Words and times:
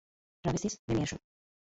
Ramesses, 0.45 0.73
নেমে 0.87 1.03
এসো! 1.05 1.17